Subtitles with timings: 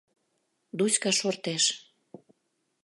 [0.79, 1.63] Дуська шортеш.